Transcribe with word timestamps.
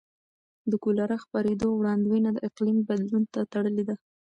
د 0.69 0.73
کولرا 0.83 1.17
خپرېدو 1.23 1.67
وړاندوینه 1.73 2.29
د 2.33 2.37
اقلیم 2.47 2.77
بدلون 2.87 3.23
ته 3.33 3.39
تړلې 3.53 3.83
ده. 3.89 3.95